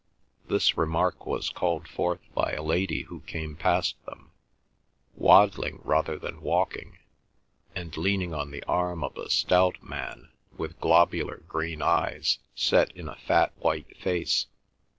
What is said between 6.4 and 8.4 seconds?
walking, and leaning